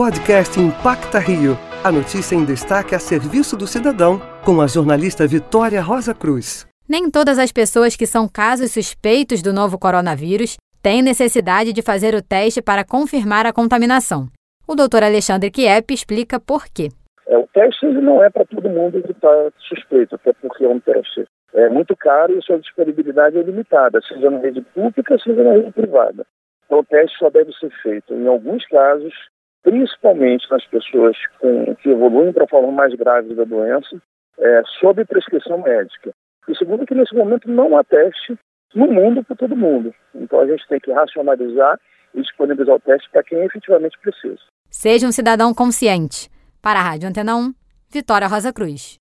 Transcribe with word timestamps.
Podcast 0.00 0.58
Impacta 0.58 1.18
Rio. 1.18 1.58
A 1.84 1.92
notícia 1.92 2.34
em 2.34 2.42
destaque 2.42 2.94
a 2.94 2.98
serviço 2.98 3.54
do 3.54 3.66
cidadão, 3.66 4.18
com 4.42 4.62
a 4.62 4.66
jornalista 4.66 5.26
Vitória 5.26 5.82
Rosa 5.82 6.14
Cruz. 6.14 6.66
Nem 6.88 7.10
todas 7.10 7.38
as 7.38 7.52
pessoas 7.52 7.94
que 7.96 8.06
são 8.06 8.26
casos 8.26 8.72
suspeitos 8.72 9.42
do 9.42 9.52
novo 9.52 9.78
coronavírus 9.78 10.56
têm 10.82 11.02
necessidade 11.02 11.74
de 11.74 11.82
fazer 11.82 12.14
o 12.14 12.22
teste 12.22 12.62
para 12.62 12.82
confirmar 12.82 13.44
a 13.44 13.52
contaminação. 13.52 14.28
O 14.66 14.74
doutor 14.74 15.02
Alexandre 15.02 15.50
Kiep 15.50 15.92
explica 15.92 16.40
por 16.40 16.64
quê. 16.64 16.88
É, 17.28 17.36
o 17.36 17.46
teste 17.52 17.84
não 17.84 18.24
é 18.24 18.30
para 18.30 18.46
todo 18.46 18.70
mundo 18.70 19.02
que 19.02 19.12
está 19.12 19.50
suspeito, 19.68 20.14
até 20.14 20.32
porque 20.32 20.64
é 20.64 20.68
um 20.68 20.80
teste 20.80 21.26
é 21.52 21.68
muito 21.68 21.94
caro 21.94 22.32
e 22.38 22.42
sua 22.42 22.58
disponibilidade 22.58 23.36
é 23.36 23.42
limitada, 23.42 24.00
seja 24.08 24.30
na 24.30 24.38
rede 24.38 24.62
pública, 24.62 25.18
seja 25.18 25.44
na 25.44 25.52
rede 25.52 25.72
privada. 25.72 26.24
Então, 26.64 26.78
o 26.78 26.84
teste 26.84 27.18
só 27.18 27.28
deve 27.28 27.52
ser 27.52 27.70
feito, 27.82 28.14
em 28.14 28.26
alguns 28.26 28.64
casos, 28.68 29.12
principalmente 29.62 30.50
nas 30.50 30.64
pessoas 30.66 31.16
com, 31.38 31.74
que 31.76 31.90
evoluem 31.90 32.32
para 32.32 32.46
forma 32.46 32.72
mais 32.72 32.94
grave 32.94 33.34
da 33.34 33.44
doença, 33.44 34.00
é, 34.38 34.62
sob 34.80 35.04
prescrição 35.04 35.62
médica. 35.62 36.12
E 36.48 36.56
segundo, 36.56 36.86
que 36.86 36.94
nesse 36.94 37.14
momento 37.14 37.48
não 37.50 37.76
há 37.76 37.84
teste 37.84 38.38
no 38.74 38.86
mundo 38.86 39.22
para 39.24 39.36
todo 39.36 39.56
mundo. 39.56 39.94
Então 40.14 40.40
a 40.40 40.46
gente 40.46 40.66
tem 40.68 40.80
que 40.80 40.92
racionalizar 40.92 41.78
e 42.14 42.22
disponibilizar 42.22 42.76
o 42.76 42.80
teste 42.80 43.08
para 43.10 43.22
quem 43.22 43.42
efetivamente 43.44 43.98
precisa. 44.00 44.40
Seja 44.70 45.06
um 45.06 45.12
cidadão 45.12 45.52
consciente. 45.52 46.28
Para 46.62 46.80
a 46.80 46.82
Rádio 46.82 47.08
Antena 47.08 47.36
1, 47.36 47.52
Vitória 47.90 48.28
Rosa 48.28 48.52
Cruz. 48.52 48.88